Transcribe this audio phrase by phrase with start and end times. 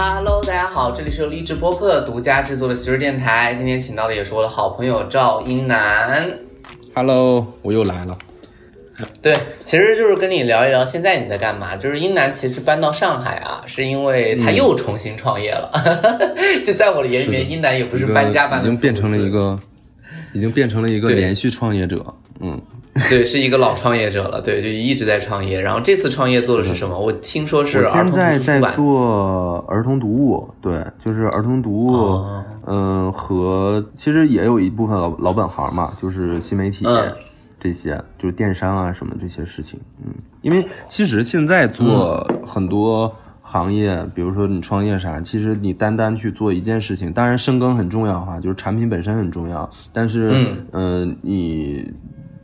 [0.00, 3.52] Hello，大家好，这里是由励志播客独家制作的徐瑞电台。
[3.54, 6.38] 今天请到的也是我的好朋友赵英男。
[6.94, 8.16] Hello，我又来了。
[9.20, 11.74] 对，其实就是跟你聊一聊现在你在干嘛。
[11.74, 15.68] 就是英男其实搬到上海啊，是因为他又重新创业了。
[16.64, 19.58] 就在我的眼里面，英男也不是搬家搬的，已经变成了一个，
[20.32, 22.06] 已经变成了一个连续创业者。
[22.38, 22.62] 嗯，
[23.08, 24.40] 对，是一个老创业者了。
[24.40, 25.60] 对，就一直在创业。
[25.60, 26.98] 然后这次创业做的是什么？
[26.98, 28.72] 我听说是我儿童现在在。
[28.74, 37.12] 做儿童读物，对，就是儿童读物，哦嗯、和其实也有一部分老老本行嘛，就是新媒体、嗯
[37.60, 51.92] 这些，就是电商啊什么这些事情，嗯，因为其实现在做很多行业，比如说你创业啥，其实你单单去做一件事情，当然深耕很重要哈，就是产品本身很重要，但是，嗯呃，你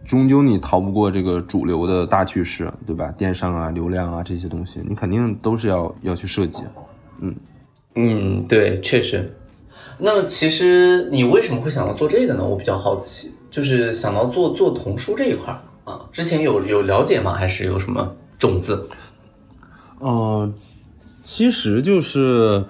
[0.04, 3.10] 终究你逃不过这个主流的大趋势，对吧？
[3.12, 6.62] 电商啊、流量啊这些东西，你肯定都是要要去涉及。
[7.20, 7.34] 嗯
[7.94, 9.34] 嗯，对，确实。
[9.98, 12.44] 那么其实你为什么会想到做这个呢？
[12.44, 17.32] 我比较好奇，就是想到做做童书这一块啊，之前有有了解吗？
[17.32, 18.88] 还是有什么种子？
[20.00, 20.52] 呃，
[21.22, 22.64] 其实就是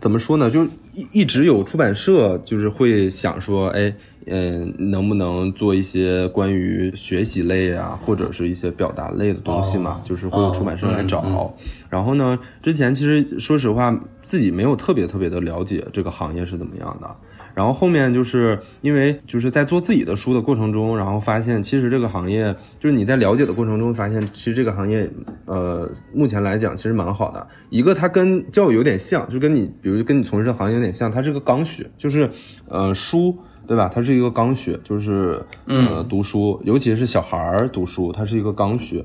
[0.00, 3.94] 怎么说呢，就一一直有出版社就是会想说，哎，
[4.26, 9.92] 嗯、能不能做一些关于学习类啊，或者是一些表达类的东西嘛？
[9.92, 11.20] 哦就是会有出版社来找。
[11.20, 11.52] 哦
[11.88, 17.16] 然后呢，之前其实说实话，自己没有特别特别的了解这个行业是怎么样的。
[17.54, 25.10] 然后后面就是因为就是在做自己的书的过程中，然后发现其实这个行业就是你在了解的过程中发现，其实这个行业
[25.46, 27.46] 呃目前来讲其实蛮好的。
[27.70, 32.28] 一个它跟教育有点像，就跟你比如跟你从事的行业有点像，它是个刚需，就是
[32.68, 33.34] 呃书
[33.66, 33.88] 对吧？
[33.88, 39.02] 它是一个刚需，就是呃读书，尤其是小孩儿读书，它是一个刚需。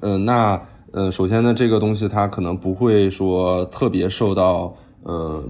[0.00, 0.60] 呃，那
[0.94, 4.72] 呃，首先呢，这个东西它可能不会说特别受到
[5.02, 5.42] 呃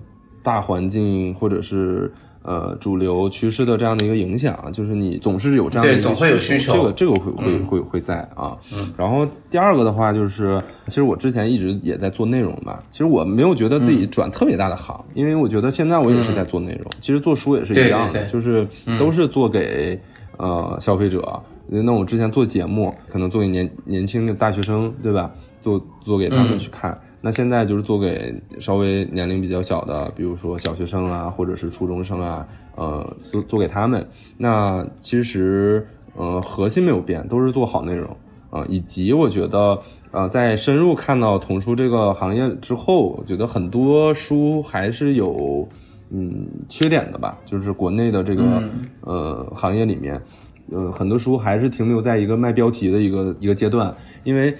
[0.42, 2.10] 大环境或者是
[2.40, 8.56] 呃主流趋势的这样的一个影响，就是你总是有这样的一个对总会有需求这个这个会会会会在啊。
[8.96, 18.26] 然后第二个的话就是，其实我之前一直也在做内容吧，其实我没有觉得自己转特别大的行，因为我觉得现在我也是在做内容，其实做书也是一样的，对对。
[18.26, 18.66] 对就是
[18.98, 20.00] 都是做给。
[20.36, 25.30] 呃，消费者，那我之前做节目，可能做给年年轻的大学生，对吧？
[25.60, 26.98] 做做给他们去看。
[27.22, 34.06] 那现在就是做给稍微年龄比较小的，比如说小学生啊，或者是初中生啊，呃，做做给他们。
[34.36, 38.14] 那其实呃核心没有变，都是做好内容
[38.50, 39.80] 啊、以及我觉得
[40.10, 45.66] 呃在深入看到童书这个行业之后，我觉得很多书还是有。
[46.10, 48.62] 嗯，缺点的吧，就是国内的这个、
[49.00, 50.20] 呃行业里面，
[50.70, 54.50] 呃很多书还是停留在一个卖标题的一个一个阶段，因为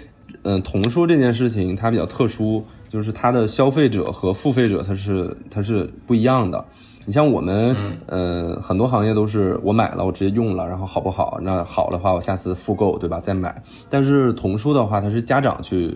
[0.42, 6.64] 嗯、呃童书这件事情它比较特殊，就是它的消费者和付费者它是它是不一样的。
[7.06, 7.76] 你像我们，
[8.06, 11.38] 呃，很多行业都是我买了，我直接用了，然后好不好？
[11.42, 13.20] 那好的话，我下次复购，对吧？
[13.20, 13.62] 再买。
[13.90, 15.94] 但是童书的话，它是家长去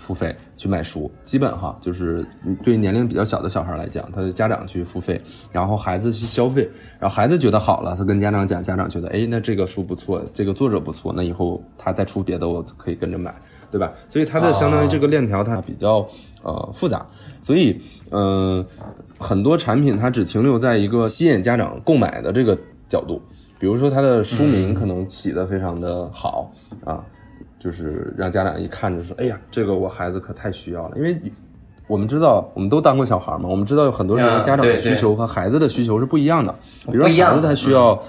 [0.00, 2.26] 付费去买书，基本哈就是
[2.64, 5.20] 对年龄比较小的小孩来讲，他的家长去付费，
[5.52, 6.68] 然后孩子去消费，
[6.98, 13.34] 然后孩子觉得好了，他跟家长讲，家长觉得哎，那这个书不错，这个作者不错，那以后他再出别的，我可以跟着买，
[13.70, 13.92] 对吧？
[14.08, 16.08] 所以它的相当于这个链条它比较
[16.42, 17.06] 呃复杂，
[17.42, 17.78] 所以
[18.08, 18.64] 呃
[19.18, 23.20] 很多产品它只停留在一个吸引家长购买的这个角度，
[23.58, 26.50] 比如说它的书名可能起得非常的好、
[26.84, 27.04] 啊。
[27.60, 31.16] 就是让家长一看就说：“哎呀，这个我孩子可太需要了。”因为
[31.86, 36.52] 我们知道，我们都当过小孩嘛，我们知道有很多时候啊家长的需求和孩子的需求是不一样的。
[36.90, 38.02] 比如说孩子他需要，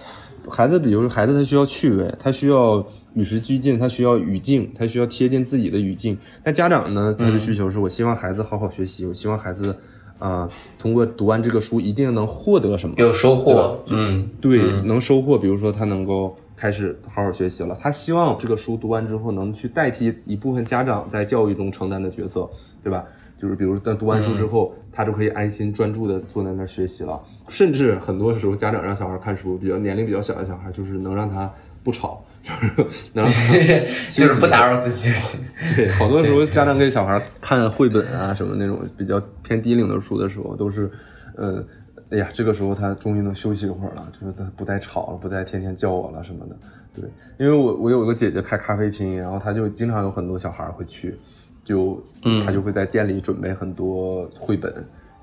[0.50, 6.18] 孩子比如说孩子他需要趣味，他需要与时俱进，他需要语境，他需要贴近自己的语境。
[6.46, 9.76] 那家长呢，他的需求是我希望孩子好好学习，我希望孩子
[10.20, 10.48] 啊、
[10.78, 13.84] 通过读完这个书一定能获得什么，有收获。
[13.90, 22.48] 嗯，对，能收获，比如说他能够开始好好学习了，他希望这个书读完之后能去代替一部分家长在教育中承担的角色，
[22.84, 23.04] 对吧？
[23.36, 27.20] 就是比如在读完书之后，他就可以安心专注的坐在那儿学习了。
[27.48, 31.52] 甚至很多时候，家长让小孩看书，比较年龄比较小的小孩，就是能让他
[31.84, 32.52] 不吵， 就
[32.92, 33.54] 是能让他
[34.14, 35.40] 就是不打扰自己就行。
[35.76, 40.92] 对，好多时候家长给小孩看绘本啊什么那种比较偏低龄的书的时候，都是，
[41.36, 41.66] 呃，
[42.12, 46.56] 哎呀，这个时候他终于能休息一会儿了，就是他不再吵了，不再天天叫我了什么的。
[46.94, 47.06] 对，
[47.38, 51.18] 因为我我有一个姐姐开咖啡厅，然后她就经常有很多小孩会去，
[51.64, 52.04] 就
[52.46, 54.74] 她就会在店里准备很多绘本。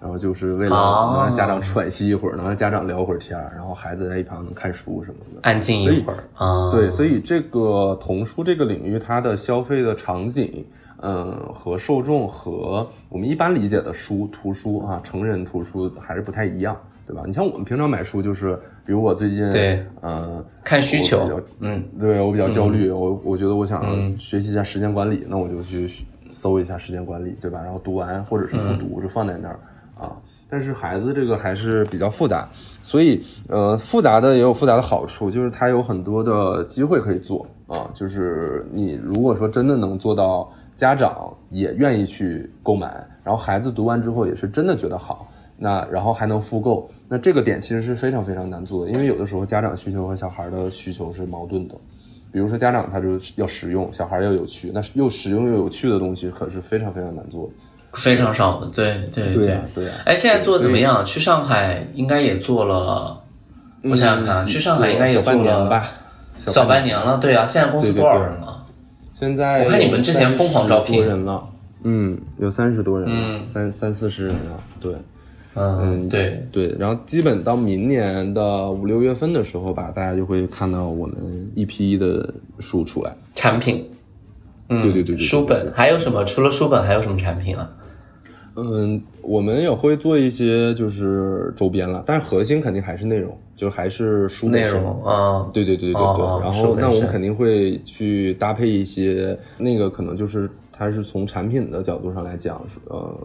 [0.00, 5.40] 然后就是为了哦能让家长喘息一会儿，能让家长聊会儿天儿，然后孩子在一旁能看书什么的。
[5.42, 6.70] 安静一会儿啊。
[6.70, 10.64] 对，所以这个童书这个领域，它的消费的场景
[11.00, 17.22] 嗯，和受众和我们一般理解的书、图书啊，成人图书还是不太一样，对吧？
[17.24, 23.82] 你像我们平常买书，就是比如我最近对，嗯，看需求比较，嗯，对我比较焦虑，我我觉得我想
[24.18, 25.88] 学习一下时间管理，那我就去
[26.28, 27.60] 搜一下时间管理，对吧？
[27.62, 29.60] 然后读完或者是不读，就放在那儿
[29.96, 30.16] 啊。
[30.50, 32.48] 但是孩子这个还是比较复杂，
[32.82, 37.88] 所以呃，复杂的也有复杂的好处，就是它有很多的机会可以做啊。
[37.92, 42.86] 就是你如果说真的能做到，家长也愿意去购买，
[43.24, 45.26] 然后孩子读完之后也是真的觉得好，
[45.56, 51.74] 那然后还能复购，那这个点其实是非常非常难做的，因为有的时候家长需求和小孩的需求是矛盾的。
[52.30, 57.52] 比如说家长他就要实用，小孩要有趣，那又实用又有趣的东西可是非常非常难做的。
[57.94, 59.94] 非常少的，对对对呀对呀。
[60.04, 61.04] 哎，现在做的怎么样？
[61.04, 63.20] 去上海应该也做了，
[63.82, 65.90] 我想想看，去上海应该也做了吧，
[66.36, 67.18] 小半年了。
[67.18, 68.57] 对啊，现在公司多少人了？
[69.18, 71.44] 现在我看你们之前疯狂招聘人了，
[71.82, 74.94] 嗯，有三十多人了，三三四十人了，对，
[75.54, 76.76] 嗯对对。
[76.78, 83.84] 然后基本到明年的五六月份的时候吧，大家就会看到我们一批的书出来，产品。
[84.68, 86.22] 嗯，对对对对，书本还有什么？
[86.24, 87.68] 除了书本还有什么产品啊？
[88.60, 95.48] 嗯，我们也会做一些就是周边了，但是核心肯定还是内容，就还是书内容啊。
[95.52, 96.40] 对对对对对对。
[96.42, 103.16] 然后那我们肯定会去搭配一些，那个可能就是它是从产品的角度上来讲，呃，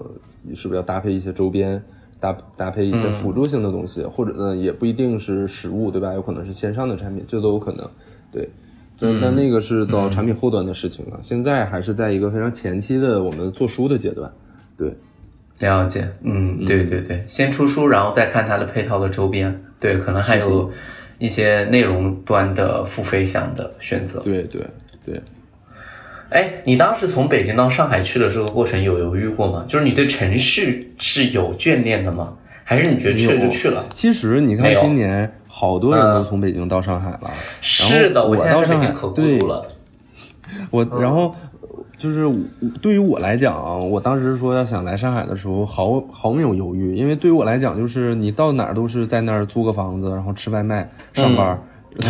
[0.53, 1.81] 是不是要搭配一些周边，
[2.19, 6.13] 搭搭配一些辅助性的东西，或者呢也不一定是实物，对吧？
[6.13, 7.89] 有可能是线上的产品，这都有可能，
[8.31, 8.47] 对。
[9.01, 14.31] 那那个是到产品后端的事情了，现在还是在一个非常前期的我们做书的阶段，
[14.77, 14.95] 对，
[15.63, 20.71] 了解，嗯，对对对，先出书，然后再看它的配套的周边，对，可能还有
[21.18, 24.62] 一些内容端的付费项的选择，对对
[25.06, 25.21] 对。
[26.30, 29.63] 哎，你当时从北京到上海去的这个过程有犹豫过吗？
[29.68, 32.33] 就是你对城市是有眷恋的吗？
[32.66, 33.86] 还是你觉得去了就去了？
[33.94, 37.31] 其实你看，今年好多人都从北京到上海了。
[37.62, 39.39] 是的，我到上海对，
[40.71, 41.36] 我然后
[42.04, 42.30] 就是
[42.82, 51.58] 对于我来讲，我当时说要想来上海的时候，毫毫没有犹豫，因为对于我来讲，就是你到哪儿都是在那儿租个房子，然后吃外卖、上班，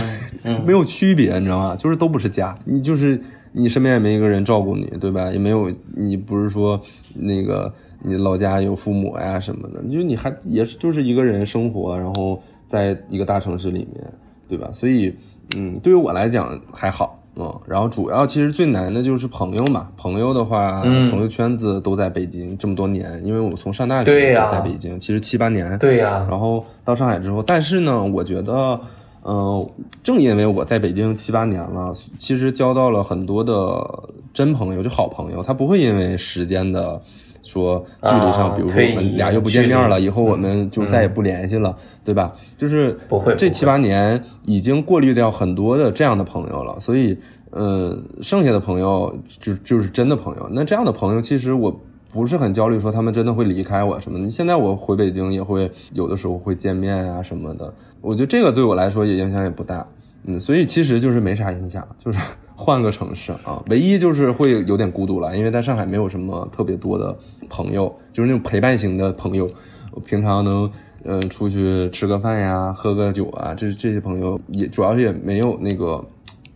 [0.66, 1.76] 没有区别，你知道吗？
[1.76, 5.30] 就是都不是家，你就是你身边也没一个人照顾你，对吧？
[5.32, 6.82] 也没有你不是说
[7.14, 7.72] 那个。
[8.06, 12.38] 你老家有父母呀什么的，你说你还也是就是一个人生活，然后
[12.68, 14.14] 在一个大城市里面，
[14.46, 14.70] 对吧？
[14.74, 15.16] 所以，
[15.56, 17.54] 嗯，对于我来讲还好，嗯。
[17.68, 26.26] 然后主要其实最难的就是朋友嘛，朋友的话，朋友圈子都在北京这么多年，因为我从上大学就在北京，其实七八年，对呀。
[26.30, 28.80] 然后到上海之后，但是呢，我觉得，
[29.24, 29.70] 嗯，
[30.02, 33.86] 正因为我在北京七八年了，其实交到了很多的
[34.34, 37.02] 真朋友，就好朋友，他不会因为时间的。
[37.44, 42.34] 说距离上，比如说我们俩又不见面了，以后我们就再也不联系了，对吧？
[42.58, 47.18] 就是不会这七八年已经过滤掉很多的这样的朋友了，所以
[47.52, 50.50] 呃，剩下的朋友就就是真的朋友。
[50.54, 51.78] 那这样的朋友，其实我
[52.12, 54.30] 不是很焦虑，说他们真的会离开我什么的。
[54.30, 59.86] 现在我回北京也会有的时候会见面啊什么的，我觉得这个对我来说也影响也不大。
[60.26, 62.20] 嗯，所以其实就是没啥影响，就是。
[62.64, 67.14] 换个城市啊，唯一就是会有点孤独了，因为在上海没有什么特别多的
[67.50, 69.46] 朋友，就是那种陪伴型的朋友。
[69.92, 70.72] 我平常能
[71.04, 76.02] 嗯出去吃个饭呀，喝个酒啊，这这些朋友也主要是也没有那个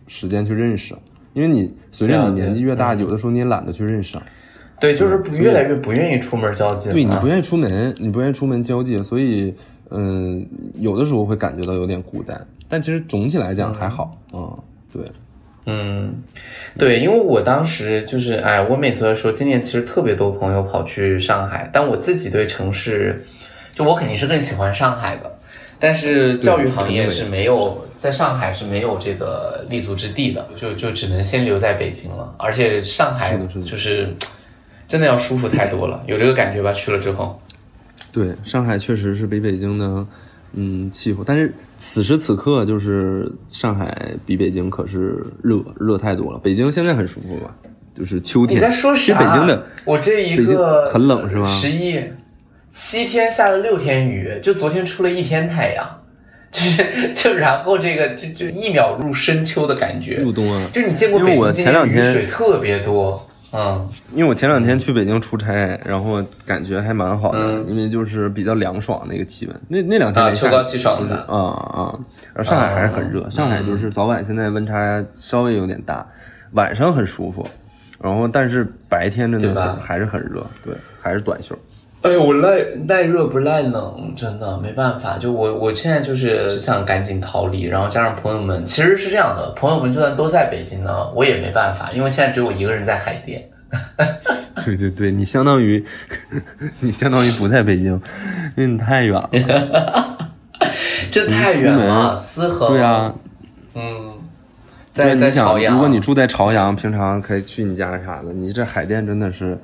[0.06, 0.94] 时间去认识，
[1.34, 4.18] 因为你随着你年纪越大，有的时候你也懒得去认识。
[4.80, 6.90] 对，就是越来越不愿意出门交际。
[6.90, 9.52] 对你不愿意出门，你不愿意出门交际，所以
[9.90, 10.44] 嗯，
[10.78, 12.46] 有的时候会感觉到有点孤单。
[12.66, 14.58] 但其实总体来讲还好，嗯，
[14.90, 15.02] 对。
[15.70, 16.22] 嗯，
[16.78, 23.22] 对，因为我当时就是，哎，我每次都说，今年其实特别多朋友跑去上海，但我自己对城市，
[23.72, 25.30] 就我肯定是更喜欢上海的，
[25.78, 34.08] 但是教育行业是没有在上海是没有这个立足之地的，就就只能先留在北京了，而且上海就是
[34.88, 36.72] 真的要舒服太多了，有这个感觉吧？
[36.72, 37.38] 去了之后，
[38.10, 40.06] 对，上海确实是比北京的。
[40.54, 46.38] 嗯，气候，但是此时此刻就是上海比北京可是热热太多了。
[46.38, 47.54] 北京现在很舒服吧？
[47.94, 48.56] 就是秋天。
[48.56, 49.18] 你在说啥？
[49.18, 51.46] 北京的，我这一个很冷是吗？
[51.46, 52.02] 十一
[52.70, 55.86] 七天下了六天雨，就昨天出了一天太阳，
[56.50, 60.16] 就是就然后这个就就一秒入深秋的感觉。
[60.16, 60.66] 入冬啊！
[60.72, 63.27] 就你见过北京今年雨水特别多。
[63.52, 69.60] 嗯，因为我前两天去北京出差，然后感觉还蛮好的，因为就是比较凉爽那个气温。
[69.68, 71.98] 那那两天没秋高气爽的啊啊！
[72.34, 76.06] 而上海还是很热，上海就是早晚现在温差稍微有点大，
[76.52, 77.46] 晚上很舒服，
[78.00, 81.58] 然后但是白天真的是还是很热，对，还是短袖。
[82.02, 85.18] 哎呦，我耐耐热不耐冷，真的没办法。
[85.18, 93.42] 就我我现在就是想赶紧逃离，然后加上朋友们，其实是这样的，朋友们就算都在北京呢，我也没办法，因为现在只有我一个人在海淀。
[94.64, 95.84] 对对对，你相当于
[96.80, 98.00] 你相当于不在北京，
[98.56, 99.28] 因为你太远了。
[101.10, 102.68] 这太远了，思衡。
[102.68, 103.12] 对啊，
[103.74, 104.14] 嗯，
[104.92, 109.58] 在在朝，阳，如果你住在朝阳，平常可以去你家啥的，你这海淀真的是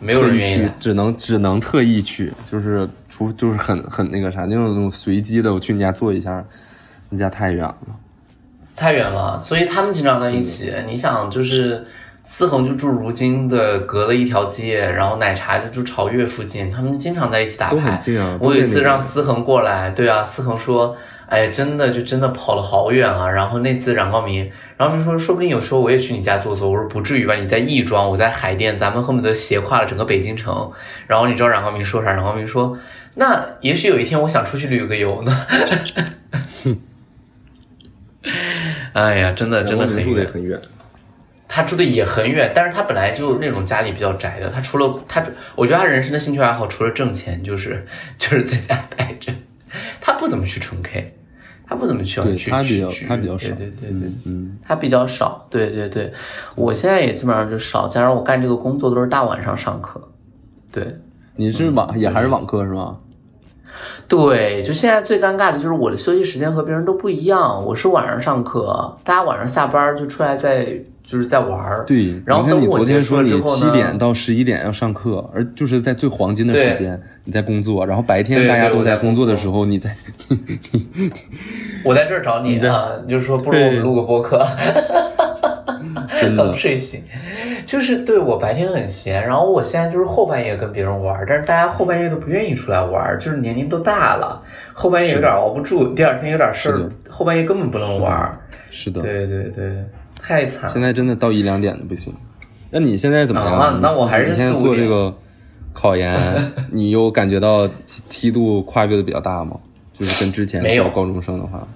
[0.00, 6.42] 没有人愿意来，只能只能特意去，就是除就是很很那个啥，那种那种随机的，我去你家坐一下，
[7.10, 7.76] 你家太远了。
[8.74, 10.70] 太远了，所以他们经常在一起。
[10.74, 11.86] 嗯你想，就是
[12.24, 17.76] 思恒就住如今的隔了一条街，然后奶茶就住朝越附近，他们经常在一起打牌。
[17.76, 20.96] 都很近啊我有一次让思恒过来，对啊，思恒说。
[21.30, 23.28] 哎，真的就真的跑了好远啊！
[23.28, 26.68] 然后那次冉高明，冉高明说，说不定有时候我也去你家坐坐。
[26.68, 30.68] 我说不至于吧，你在亦庄，我在海淀，咱们恨不得斜跨了整个北京城。
[31.06, 32.12] 然后你知道冉高明说啥？
[32.12, 32.76] 冉高明说，
[33.14, 35.46] 那也许有一天我想出去旅个游呢。
[38.92, 40.24] 哎呀，真的真的住的。
[40.24, 40.60] 很远。
[41.46, 44.50] 他住的也很远，但是他本来就那种家里比较宅的。
[44.50, 47.86] 他除了他，我觉得他人生的兴趣爱好除了挣钱，就是
[48.18, 49.32] 就是在家待着。
[50.00, 51.14] 他不怎么去纯 K，
[51.70, 55.46] 他不怎么去他比较他比较少对对对对，嗯，他比较少。
[55.48, 56.12] 对对对，
[56.56, 60.00] 我现在也基本上就少，加上我干这个工作都是大晚上上课。
[60.72, 60.98] 对
[61.36, 62.98] 你是网也还是网课是吗？
[64.08, 70.76] 对，就现在最尴尬的就是我的休息时间和别人都不一样，我是晚上上课，大家晚上下班就出来在
[71.10, 71.84] 就是在玩儿。
[71.84, 79.90] 对，然后你看你昨等我结束天说你了之后呢七点到十一点要上课，而就是在最黄金的时间你在工作，然后白天大家都在工作的时候你在，
[81.84, 84.46] 我在这儿找你啊，就是说不如我们录个播客，
[86.20, 87.02] 真的刚睡醒，
[87.66, 94.40] 就是对我白天很闲，然后我现在就是后半夜跟别人玩，但是大家后半夜都不愿意出来玩，就是年龄都大了，
[94.72, 98.38] 后半夜有点熬不住，第二天有点事儿，后半夜根本不能玩。
[98.70, 99.84] 是的，对对对，
[100.22, 100.68] 太惨了。
[100.68, 102.12] 现在真的到一两点都不行。
[102.70, 103.80] 那你现在怎么样？
[103.82, 105.12] 那我还是你现在做这个
[105.72, 106.16] 考研，
[106.70, 107.74] 你有感觉到梯
[108.08, 109.56] 梯度跨越的比较大吗？
[109.92, 111.66] 就是跟之前教高中生的话，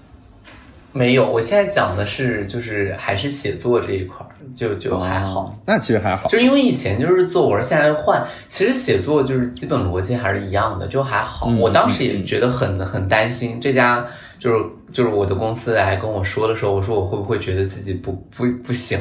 [0.97, 5.41] 没有，我现在讲的是就是还是写作这一块儿，就就还好。
[5.41, 6.29] 哦，那其实还好。
[6.29, 11.49] 就是因为以前就是作文，现在换，其实写作就是基本逻辑还是一样的，就还好。
[11.49, 14.07] 嗯我当时也觉得很很担心，这家
[14.39, 18.97] 就是就是我的公司来跟我说的时候，我说我会不会觉得自己不不不行？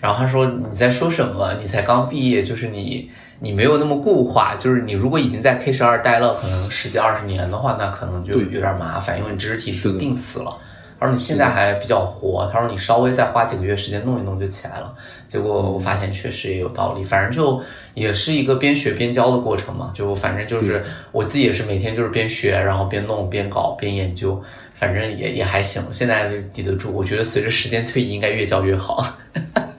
[0.00, 1.52] 然后他说你在说什么？
[1.60, 10.56] 你才刚毕业，就是你你没有那么固化，就是你如果已经在 K 十二待了可能十几二十年的话，那可能就有点麻烦，因为你知识体系定死了。
[10.98, 14.94] 他说你现在还比较活，他说你稍微再花几个月时间弄一弄就起来了。
[15.26, 17.60] 结果我发现确实也有道理，反正就
[17.94, 19.90] 也是一个边学边教的过程嘛。
[19.92, 24.40] 就反正就是我自己也是每天就是边学，然后边弄边搞边研究，
[24.74, 26.90] 反正也也还行，现在就抵得住。
[26.92, 29.04] 我觉得随着时间推移，应该越教越好。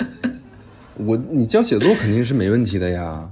[0.97, 3.27] 我你教写作肯定是没问题的呀。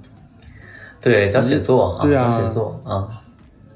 [1.02, 3.08] 对，教写作啊，对啊教写作啊。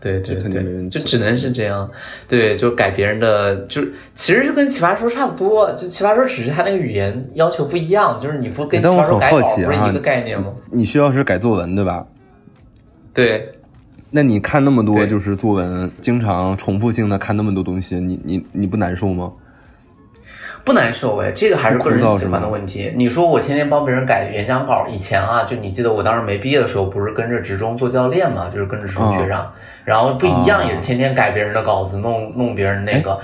[0.01, 1.89] 对对这肯定没对，问题就只能是这样。
[2.27, 3.81] 对，就改别人的，就
[4.13, 10.53] 其实就跟奇葩说差不多，就奇葩说只是他那个语言要求不一样，就是你不跟奇葩说改稿很好奇啊不是一个概念吗？
[10.71, 12.05] 你需要是改作文对吧？
[13.13, 13.51] 对，
[14.11, 19.31] 那你看那么多就是作文，经常重复性的看那么多东西，你你你不难受吗？
[20.69, 22.93] 不难受哎，这个还是个人喜欢的问题。
[22.95, 29.51] 你说我天天帮别人改演讲稿，以前啊，就你记得我当时没毕业的时候，不是跟着职中做教练嘛，就是跟着职中学长，
[29.83, 33.19] 然后不一样，啊也是天天改别人的稿子，弄弄别人那个，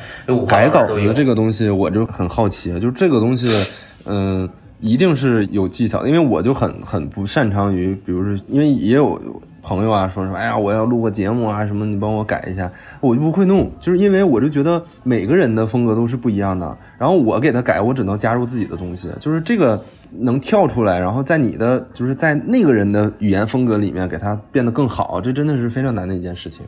[0.48, 3.64] 改稿子这个东西，我就很好奇，就这个东西，
[4.08, 4.50] 嗯、
[4.80, 9.22] 一定是有技巧，因为我就很很不擅长于，比如说，因为也有
[9.65, 19.81] 朋友啊说什么，哎呀，我要录个节目啊什么，你帮我改一下，我就不会弄，就是因为我就觉得每个人的风格都是不一样的，然后我给他改，我只能加入自己的东西，就是这个
[20.12, 26.63] 能跳出来，然后在你的就是在那个人的语言风格里面给他变得更好，这真的是非常难的一件事情。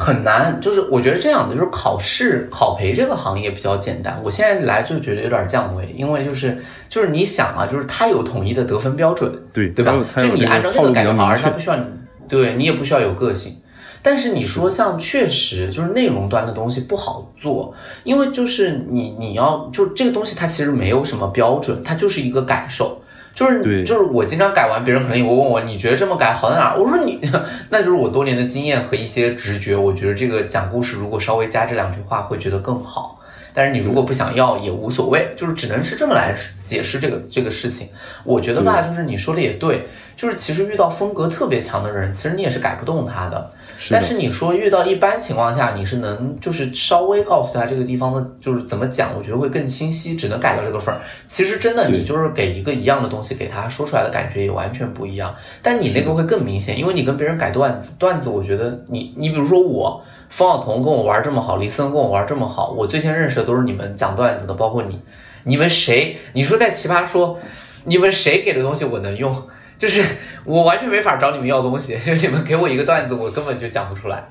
[0.00, 4.18] 很难，就是我觉得这样的，就是考试考培这个行业比较简单。
[4.24, 6.56] 我现在来就觉得有点降维，因为就是
[6.88, 9.92] 就是你想啊，就是它有统一的得分标准，对对吧？
[10.16, 11.84] 就你按照那个改就好，而较明确且它不需要你，
[12.26, 13.54] 对你也不需要有个性。
[14.00, 23.02] 但是你说像确实就是内容端的东西不好做，因为就是你你要就这个东西它其实没有什么标准，它就是一个感受。
[23.32, 26.78] 就是对就是我经常改完，别人可能也会问我，你觉得这么改好在哪儿？
[26.78, 27.20] 我说你，
[27.70, 33.18] 那就是我多年的经验和一些直觉，我觉得这个讲故事如果稍微加这两句话，会觉得更好。
[33.52, 36.32] 但是你如果不想要也无所谓，就是只能是这么来
[36.62, 37.88] 解释这个这个事情。
[38.22, 43.50] 我觉得吧，就是你说的也对，就是其实遇到风格特别强的人，其实你也是改不动他的。
[43.82, 51.00] 是但是你说遇到一般情况下，你是能就是稍微告诉他这个地方的，就是怎么讲，我觉得会更清晰，只能改到这个份儿。
[51.26, 60.02] 其实真的你就是给一个一样的东西给他说出来的感觉也完全不一样，但你那个会更明显，因为你跟别人改段子，段子我觉得你你比如说我。
[60.30, 64.96] 方晓彤跟我玩这么好，李森跟我玩这么好，我最先认识的都是你们讲段子的，包括你，
[65.42, 66.16] 你们谁？
[66.34, 67.36] 你说在奇葩说，
[67.84, 69.34] 你们谁给的东西我能用？
[69.80, 70.04] 就是
[70.44, 74.22] 我完全没法找你们要东西，就 你们给我一个段子，我根本就讲不出来。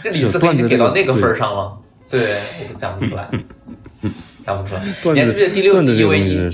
[0.00, 1.76] 这李斯已经给到那个份儿上了，
[2.08, 3.28] 对我都讲不出来，
[4.46, 4.80] 讲不出来。
[5.12, 6.50] 你还记不记得第六季一 v 一？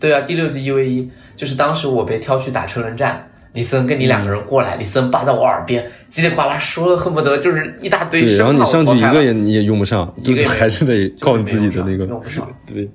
[0.00, 12.90] 对啊，第六季一 v 一，就是当时我被挑去打车轮战，李森跟你两个人过来，李森扒在我耳边叽里呱啦说了，恨不得就是一大堆对，然后你上去一个也你也用不上，就一个还是得靠你自己的那个用不上 对，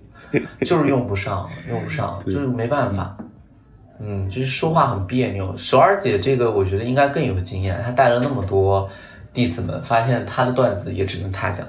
[0.65, 3.15] 就是用不上，用不上，就是没办法。
[3.17, 3.25] 嗯，
[4.03, 5.55] 嗯就是说话很别扭。
[5.57, 8.89] 首尔姐这个，我觉得应该更有经验，她带了那么多
[9.31, 11.67] 弟子们，发现她的段子也只能她讲。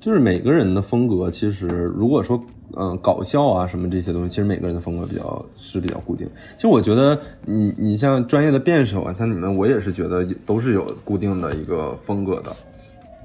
[0.00, 2.40] 就是每个人的风格，其实如果说
[2.76, 6.28] 嗯、搞笑啊什么这些东西，其实每个人的风格比较是比较固定。
[6.54, 12.56] 其实我觉得你你像专业的辩手啊，像你们，我也是觉得都是有固定的一个风格的，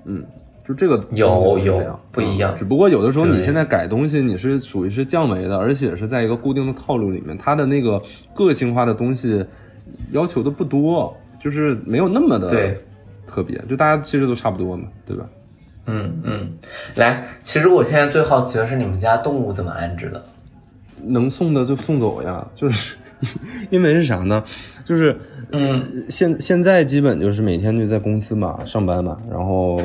[0.06, 0.24] 嗯。
[0.66, 2.54] 就这个有有不一样。
[2.54, 8.02] 嗯只不过有的时候你现在改东西，你是属于是降维的，而且是在一个固定的套路里面，它的那个
[8.34, 9.46] 个性化的东西
[10.12, 12.76] 要求的不多，就是没有那么的
[13.28, 15.26] 特别，就大家其实都差不多嘛，对吧？
[15.86, 16.50] 嗯嗯，
[16.96, 20.24] 来，其实我现在最好奇的是你们家动物怎么安置的？
[21.06, 22.96] 能送的就送走呀，就是
[23.70, 24.44] 因为是啥呢？
[24.86, 25.16] 就是
[25.52, 29.80] 嗯，现现在基本就是每天就在公司嘛上班嘛，然后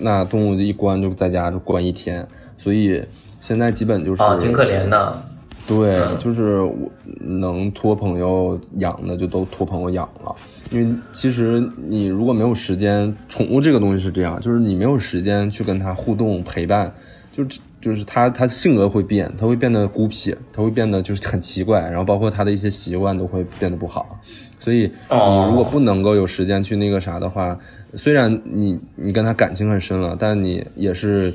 [0.00, 3.02] 那动物就一关就在家就关一天，所以
[3.40, 5.22] 现在基本就是啊，挺可怜的。
[5.64, 6.90] 对，就是我
[7.20, 10.34] 能托朋友养的就都托朋友养了，
[10.72, 16.92] 因为其实你如果没有时间，宠物这个东西是这样，就是你没有时间去跟它互动陪伴，
[17.30, 17.44] 就
[17.82, 24.18] 就是他他性格会变，他会变得孤僻，他会变得就是很奇怪，然后包括他的一些习惯都会变得不好，
[24.58, 27.58] 所以你如果不能够有时间去那个啥的话，
[27.92, 31.34] 虽然你你跟他感情很深了，但你也是。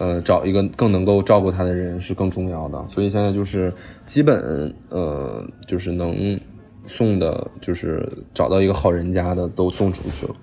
[0.00, 3.74] 呃，找一个更能够照顾他的人是更重要的，所以现在就是
[4.06, 6.38] 基本呃，就是能
[6.86, 10.36] 送的，就是找到一个好人家的都送出去了。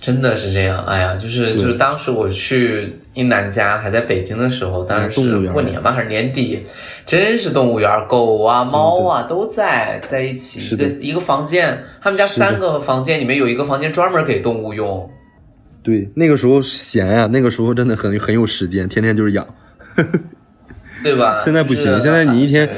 [0.00, 6.64] 真的是这样，哎呀，就是就是当时我去一南家还在北京的时候，当时是过年吧还是年底，
[7.04, 15.10] 真是动物园，狗啊猫啊都在在一起，一个一个房间，他们家三个房间里面有一个房间专门给动物用，
[15.82, 19.46] 对，那个时候闲呀、那个时候真的很很有时间，天天就是养。
[21.02, 21.38] 对吧？
[21.42, 22.68] 现在不行，现在你一天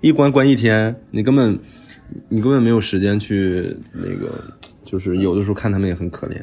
[0.00, 1.58] 一关关一天，你根本
[2.30, 4.42] 你根本没有时间去那个，
[4.86, 6.40] 就是有的时候看他们也很可怜。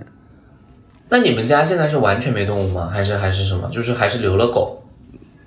[1.10, 2.90] 那你们家现在是完全没动物吗？
[2.94, 3.70] 还是还是什么？
[3.72, 4.82] 就是还是留了狗？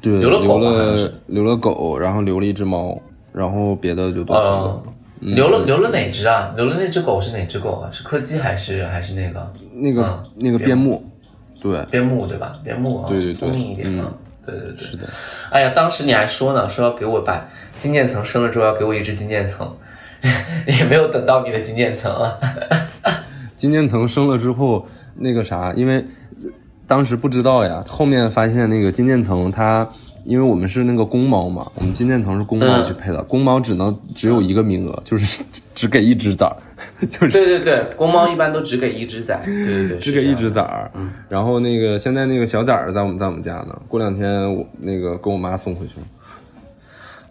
[0.01, 3.01] 对，留了狗吗好像了留了狗，然后留了一只猫，
[3.33, 4.83] 然后别的就都送走了。
[4.87, 6.55] 嗯留了留了哪只啊？
[6.57, 7.91] 留了那只狗是哪只狗啊？
[7.93, 11.03] 是柯基还是还是那个那个、嗯那个边牧，
[11.61, 12.57] 对，边牧对吧？
[12.63, 14.13] 边牧啊，对对对聪明一点嗯啊。
[14.47, 15.09] 对对对，是的。
[15.51, 19.69] 哎呀，当时你还说呢，说要给我把金渐层生了之后要给我一只金渐层，
[20.69, 22.39] 也没有等到你的金渐层啊。
[23.57, 24.87] 金渐层生了之后，
[25.19, 26.05] 那个啥，因为
[26.87, 29.89] 当时不知道呀，后面发现那个金渐层它，
[30.25, 35.43] 因为我们是那个公猫嘛，我们金渐层是公猫嗯去配的，公猫只能只有一个名额，就是
[35.75, 36.57] 只给一只崽儿，
[37.07, 40.91] 就是对对对，公猫一般都只给一只崽，对对对，只给一只崽儿。
[41.29, 46.07] 然后那个现在那个小崽儿在我们在我们家呢，过两天我那个给我妈送回去了。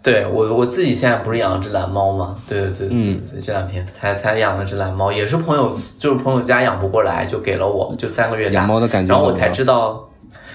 [0.02, 2.36] 对我我自己现在不是养了只蓝猫吗？
[2.48, 8.54] 对对对对嗯，这两天才才养了只蓝猫，也是朋友就是朋友家养不过来，就给了我，就三个月大。
[8.54, 10.08] 养猫的感觉然后我才知道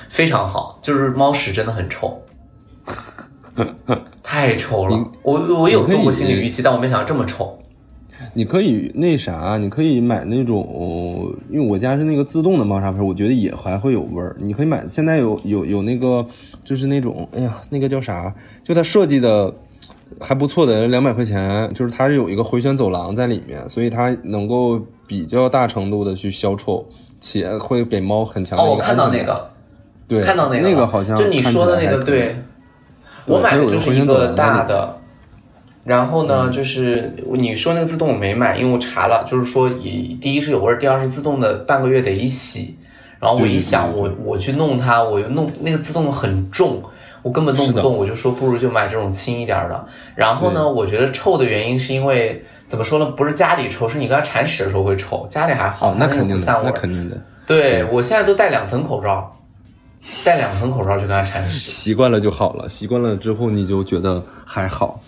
[0.10, 2.22] 非常好，就是猫屎真的很臭。
[4.24, 7.60] 太臭了，我我有做过心理预期，但我没想到这么臭。
[8.34, 14.36] 你可以那啥，你可以买那种，因为我家是那个自动的猫砂盆，我觉得也还会有味儿。
[14.40, 16.26] 你可以买，现在有有有那个，
[16.64, 18.34] 就是那种，哎呀，那个叫啥？
[18.64, 19.54] 就它设计的
[20.20, 26.86] 还不错的，两百块钱，就是它是有一个回旋走廊在里面，所以它能够比较大程度的去消臭，
[27.20, 29.28] 且会给猫很强的哦，一我看到个安全感。
[29.28, 29.50] 那个，
[30.08, 32.36] 对，看到那个，那个好像就你说的那个，对，对
[33.26, 34.98] 我买的就是一个大的，
[35.84, 42.78] 然后嗯呢，就是你说那个自动我没买，因为我查了，就是说以第一是有味儿，第二是自动的半个月得一洗，
[43.24, 46.84] 然然后我一想，对我我去弄它，我又弄那个自动很重，
[47.22, 49.86] 我根本弄不动，我就说不如就买这种轻一点儿的。
[50.14, 53.06] 然后呢，我觉得臭的原因是因为怎么说呢？
[53.06, 56.62] 不是家里臭，是你跟它铲屎的时候会臭，家里还好，哦，那肯定的。
[56.66, 59.34] 那肯定的，对我现在都戴两层口罩，
[60.26, 61.60] 戴两层口罩去跟它铲屎。
[61.60, 65.00] 习惯了就好了，习惯了之后你就觉得还好。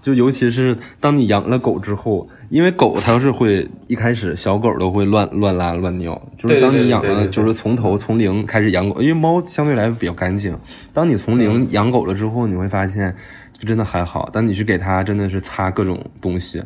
[0.00, 10.56] 就尤其是当你养了狗之后，因为狗它是会一开始小狗都会乱乱拉乱尿，就是当你养了就是从头从零开始养狗，因为猫相对来说比较干净。
[10.92, 13.14] 当你从零嗯养狗了之后，你会发现
[13.52, 14.28] 就真的还好。
[14.32, 16.62] 当你去给它真的是擦各种东西，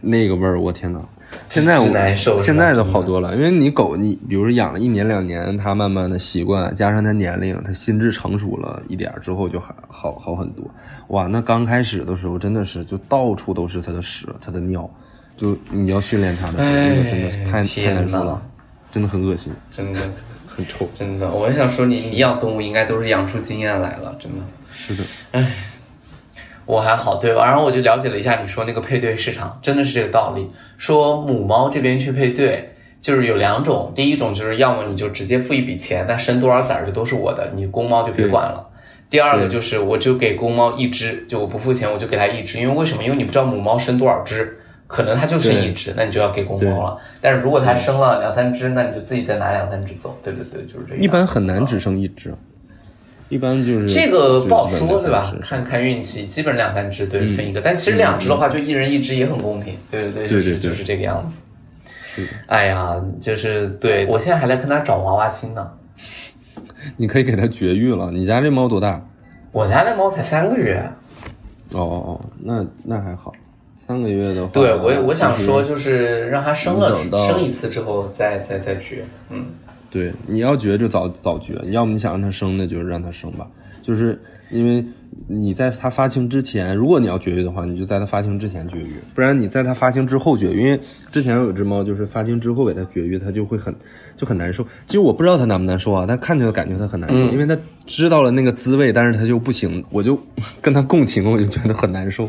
[0.00, 1.00] 那个味儿，我天呐！
[1.48, 10.64] 现在我现在都好多了，因为你狗你比如说养了一年两年，它慢慢的习惯，加上它年龄，它心智成熟了一点儿之后就还好好很多。
[11.08, 14.88] 哇，那刚开始的时候真的是就到处都是它的屎，它的尿，
[15.36, 18.42] 就你要训练它的时候，那个真的太太难受了，
[18.90, 20.00] 真的很恶心，真的，
[20.46, 20.88] 很臭。
[20.92, 24.38] 真的，我想说你，你养动物应该都是养出经验来了，真的。
[24.72, 25.04] 是的，
[26.66, 30.50] 我还好，对，然后我就了解了一下你说那个配对市场，真的是这个道理。
[30.76, 38.66] 说母猫这边去配对，就是有两种，第一种就是要么你就直接付一笔钱，那生多少崽儿就都是我的，你公猫就别管了。
[39.08, 43.04] 第二个就是我就给公猫一只，就我不付钱，我就给它一只，因为为什么？
[43.04, 46.98] 因为你不知道母猫生多少只，可能它就生一只，那你就要给公猫了。
[47.20, 50.18] 但是如果它生了两三只，那你就自己再拿两三只走。
[50.24, 51.00] 对对对，就是这样。
[51.00, 52.34] 一般很难只生一只，
[53.28, 61.28] 一般就是这个不好说，对吧看看运气，基本两三只对分一个，但其实两只的话就一人一只也很公平，对对就是对对对就是这个样子。
[62.04, 65.70] 是的哎呀，就是对我现在还在跟他找娃娃亲呢。
[66.96, 68.10] 你可以给它绝育了。
[68.12, 69.04] 你家这猫多大？
[69.50, 70.80] 我家那猫才三个月，
[71.72, 73.32] 哦哦哦，那那还好，
[73.78, 79.46] 三个月的话，对我我想说就是让它生了生一次之后再再再绝，嗯，
[79.90, 83.46] 对，你要绝就早早绝，要么你想让它生，那就让它生吧。
[83.80, 84.20] 就是
[84.50, 84.84] 因为
[85.28, 90.60] 你在它发情之前，如果你要绝育的话，你就在它发情之前绝育，不然你在它发情之后绝育。
[90.60, 90.80] 因为
[91.12, 93.72] 之前有只猫，就是发情之后给它绝育，它就会很
[94.16, 94.64] 就很难受。
[94.86, 100.18] 其实我不知道它难不难受啊，但看着感觉它很难受，因为它知道了那个滋味，但是它就不行，我就
[100.60, 102.28] 跟它共情，我就觉得很难受。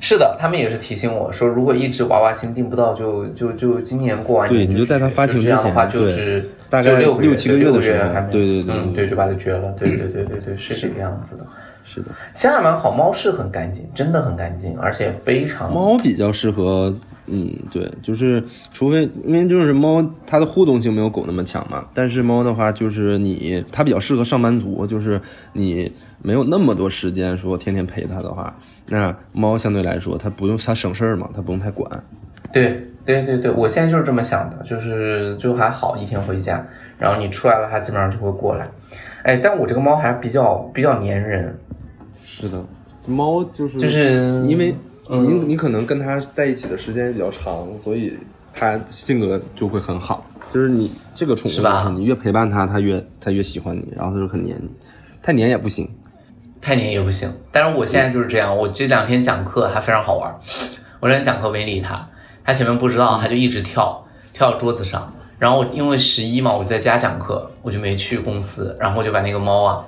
[0.00, 8.74] 是的，他们也是提醒我说，如果一直娃娃亲订不到，就就就今年过完年对你就在他发情这样的话，就是大概六七个月的时候还没对对对。
[8.74, 11.44] 嗯，对，就把它绝了，对对对对对，是这个样子的。
[11.90, 25.18] 是的，其实还蛮好，猫是很干净，真的很干净，而且非常猫比较适合，嗯，对，就是除非因为就是猫它的互动性没有狗那么强嘛，但是猫的话就是你它比较适合上班族，就是
[25.54, 28.54] 你没有那么多时间说天天陪它的话，
[28.86, 31.90] 那猫相对来说它不用它省事儿嘛，它不用太管。
[32.52, 36.62] 对对对对，我现在就是这么想的，就是就还好，一天回家，
[36.98, 38.68] 然后你出来了，它基本上就会过来。
[39.22, 41.54] 哎，但我这个猫还比较比较粘人，
[42.30, 42.62] 是的，
[43.06, 44.74] 猫就是就是因为
[45.08, 48.18] 嗯你你可能跟它在一起的时间比较长，所以
[48.52, 50.26] 它性格就会很好。
[50.52, 54.68] 就是你这个宠物，是吧你越陪伴它，它越它越喜欢你，然后它就很黏你。
[55.22, 55.88] 太黏也不行，
[56.60, 57.32] 太黏也不行。
[57.50, 60.32] 但是我现在就是这样，我这两天讲课还非常好玩。
[61.00, 62.06] 我这天讲课没理它，
[62.44, 65.12] 它前面不知道，它就一直跳跳到桌子上。
[65.38, 69.84] 然后因为十一嘛，我在家讲课，我就没去公司，然后我就把那个猫啊，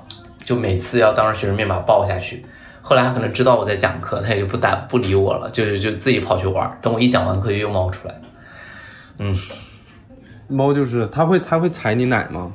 [0.50, 2.44] 就每次要当着学生面把它抱下去。
[2.82, 6.76] 后来他可能知道我在讲课，他也就不打不理我了，就就自己跑去玩。
[6.82, 8.20] 等我一讲完课，就又冒出来。
[9.18, 9.32] 嗯
[10.48, 12.50] 猫就是它会它会踩你奶吗？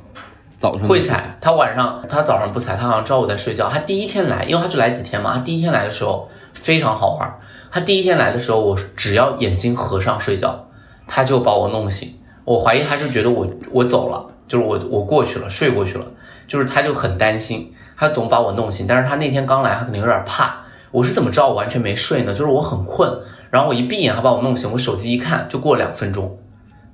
[0.58, 3.70] 早上会踩，它晚上它早上不踩，它好像知道我在睡觉。
[3.70, 7.40] 它第一天来，因为它就来几天嘛，它第一天来的时候非常好玩。
[7.70, 10.68] 它第一天来的时候，我只要眼睛合上睡觉，
[11.06, 12.12] 它就把我弄醒。
[12.44, 16.04] 我怀疑它是觉得我我走了，就是我我过去了，睡过去了，
[16.46, 18.86] 就是它就很担心，它总把我弄醒。
[18.88, 20.56] 但是他那天刚来，他肯定有点怕。
[20.90, 22.32] 我是怎么知道我完全没睡呢？
[22.32, 23.12] 就是我很困，
[23.50, 26.38] 然后我一闭眼，他把我弄醒，我手机一看，就过了两分钟。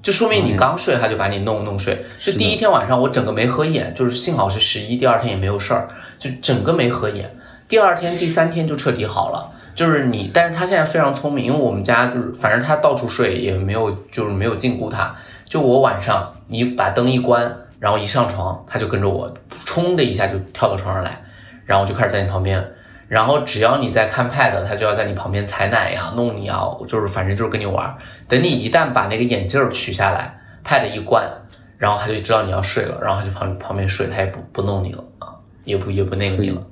[0.03, 2.05] 就说明你刚睡，他就把你弄弄睡。
[2.19, 5.89] 就第一天晚上我整个没合眼，就是幸好是十一，第二天也没有事儿，
[6.19, 7.31] 就整个没合眼。
[7.69, 9.51] 第二天、第三天就彻底好了。
[9.75, 15.15] 就是你，但是他现在非常聪明，因为我们家就是反正他到处睡，也没有就是没有禁锢他。
[15.49, 17.51] 就我晚上你把灯一关，
[17.83, 19.35] 然后一上床，他就跟着我，
[19.67, 21.21] 冲的一下就跳到床上来，
[21.67, 22.65] 然后就开始在你旁边。
[23.09, 27.93] 然后只要你在看 pad，它就要在你旁边踩奶呀、弄你啊，就是反正就是跟你玩。
[28.29, 30.33] 等你一旦把那个眼镜取下来
[30.65, 31.29] ，pad 一关，
[31.77, 36.63] 然后它就知道你要睡了，然后它就旁旁边睡，它也不不弄你了啊，也不也不那个你了，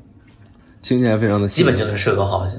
[0.81, 2.57] 听起来非常的基本就能睡个好觉。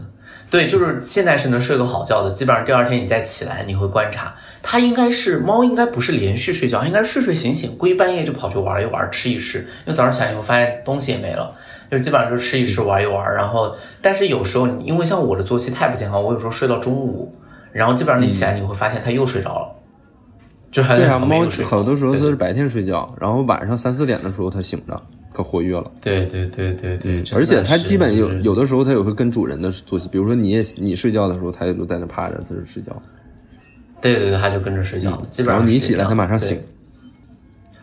[0.51, 4.35] 对，就是现在是能睡个好觉的，基本上第二天你再起来，你会观察。
[4.61, 11.55] 它应该是猫，应该不是连续睡觉，应该是睡睡醒醒，估计半夜就跑去玩一玩，吃一吃，因为早上起来你会发现东西也没了，
[11.89, 17.33] 就是基本上就吃一吃，玩一玩，然后但是有时候因为像我的作息太不健康，我有时候睡到中午，
[17.71, 19.75] 然后基本上你起来你会发现它又睡着了，
[20.69, 22.19] 就还对啊，猫好多时候对。
[22.19, 25.01] 它是白天睡觉，然后晚上三四点的时候它醒着，
[25.33, 25.91] 可活跃了。
[26.01, 33.01] 对对对对对，而且它基本有有的时候它也会跟主人的作息，比如说你也你睡觉的时候，它也就在那趴着，它就睡觉。
[34.01, 36.59] 对对对，它就跟着睡觉了，基本上然后你起来，它马上醒。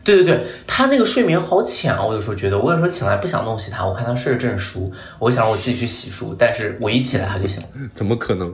[0.05, 2.03] 对对对，它那个睡眠好浅啊！
[2.03, 7.69] 我有时候觉得，我有时候起来不想弄醒它，我看它睡得正熟，我想让我自己去洗漱，但是我一起来它就醒了。
[7.93, 8.51] 怎么可能？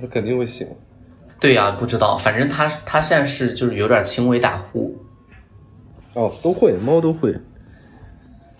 [0.00, 0.66] 它肯定会醒。
[1.40, 4.96] 对呀、不知道，反正它它现在是就是有点轻微打呼，
[6.14, 7.34] 哦，都会，猫都会。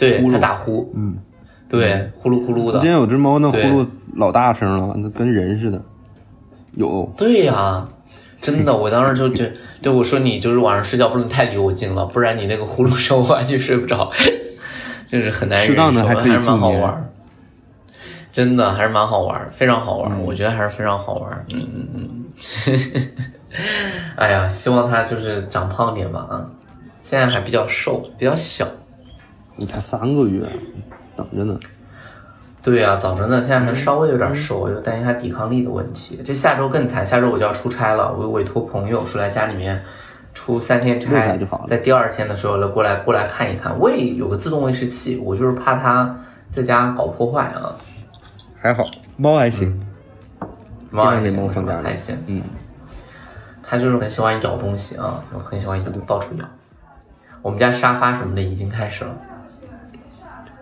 [0.01, 1.17] 对呼噜打呼，嗯，
[1.69, 3.87] 对，呼噜呼噜的之，前有只猫那呼噜
[4.17, 5.81] 老大声了，那跟人似的。
[6.75, 7.87] 有，对呀、
[8.41, 9.45] 真的，我当时就就
[9.83, 14.11] 对我说你就是晚上睡觉不能太离我近了，不然你那个呼噜声我完全睡不着，
[15.07, 17.07] 就是很难适当的还可以还是蛮好玩。
[18.33, 21.45] 真的还是蛮好玩，非常好玩儿，我觉得还是非常好玩儿。
[21.53, 23.09] 嗯嗯嗯。
[24.15, 26.47] 哎呀，希望它就是长胖点吧啊！
[27.03, 28.65] 现在还比较瘦，比较小。
[29.61, 30.43] 你才三个月，
[31.15, 31.55] 等着呢。
[32.63, 36.19] 对呀、早着呢，现在还稍微有点瘦，又担心它抵抗力的问题。
[36.25, 39.83] 这下周更惨，下周我就要出差了，我委托朋友说来家里面
[40.33, 43.79] 出三天差就好了，在第二天的时候来过来过来看一看。
[43.79, 46.19] 喂有个自动喂食器，我就是怕它
[46.51, 47.77] 在家搞破坏啊。
[48.57, 48.85] 还好，
[49.19, 49.87] 猫还行。
[50.91, 52.43] 猫尽量给还行猫放家还行，嗯，
[53.63, 56.45] 它就是很喜欢咬东西啊，就很喜欢到处咬。
[57.43, 59.15] 我们家沙发什么的已经开始了。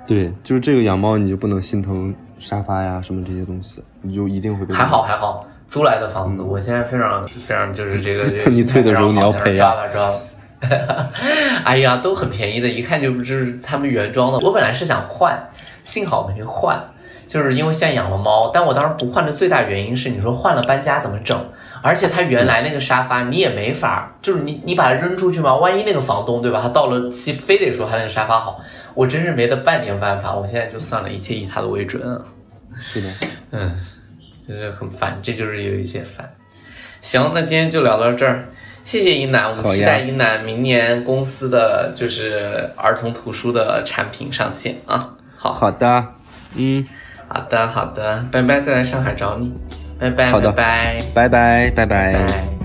[0.09, 8.25] 对，就是这个养猫，你就不能心疼沙发呀什么这些东西，你就一定会被还好还好，租来的房子，我现在非常非常就是这个。
[8.31, 10.21] 这个嗯你退的时候你要赔啊知道吧知道吧。
[11.65, 14.39] 哎呀，都很便宜的，一看就不是他们原装的。
[14.39, 15.39] 我本来是想换，
[15.85, 16.83] 幸好没换，
[17.27, 18.51] 就是因为现在养了猫。
[18.53, 21.39] 但我当时不换的最大原因是，你说换了搬家怎么整？
[21.81, 28.61] 而且它原来那个沙发你也没法，就是你你把它扔出去嘛，万一那个房东对吧，他到了期非得说他那个沙发好，
[28.99, 30.35] 我真是没得半点办法。
[30.35, 32.21] 我现在就算了，一切以他的为准啊。
[32.81, 33.09] 是的，
[33.53, 33.73] 嗯，
[34.47, 36.29] 就是很烦，这就是有一些烦。
[37.01, 38.49] 行，那今天就聊到这儿，
[38.85, 45.15] 谢谢一楠，我们期待一楠明年公司的就是儿童图书的产品上线啊。
[45.37, 46.05] 好，好的，
[46.57, 46.85] 嗯，
[47.29, 49.53] 好的，好的，拜拜，再来上海找你，
[50.01, 52.13] 拜拜，好的拜拜，拜拜，拜拜。
[52.15, 52.58] 拜。